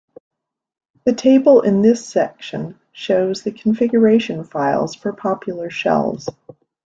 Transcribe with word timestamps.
The 1.05 1.13
table 1.13 1.61
in 1.61 1.83
this 1.83 2.03
section 2.03 2.79
shows 2.91 3.43
the 3.43 3.51
configuration 3.51 4.43
files 4.43 4.95
for 4.95 5.13
popular 5.13 5.69
shells. 5.69 6.27